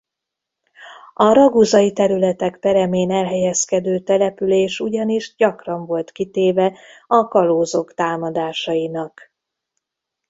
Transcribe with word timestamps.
A 1.13 1.33
raguzai 1.33 1.91
területek 1.93 2.59
peremén 2.59 3.11
elhelyezkedő 3.11 3.99
település 3.99 4.79
ugyanis 4.79 5.35
gyakran 5.37 5.85
volt 5.85 6.11
kitéve 6.11 6.77
a 7.07 7.27
kalózok 7.27 7.93
támadásainak. 7.93 9.31